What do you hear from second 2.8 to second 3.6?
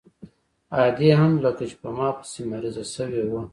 سوې وه.